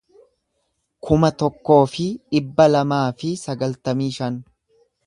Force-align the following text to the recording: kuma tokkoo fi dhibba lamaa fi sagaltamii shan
kuma 1.07 1.31
tokkoo 1.43 1.79
fi 1.93 2.07
dhibba 2.33 2.69
lamaa 2.73 3.07
fi 3.21 3.35
sagaltamii 3.47 4.15
shan 4.19 4.43